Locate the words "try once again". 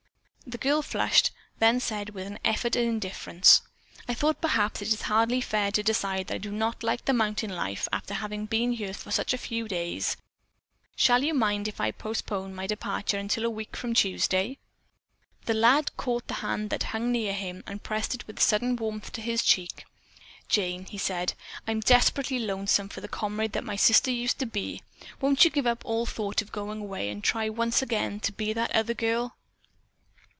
27.23-28.19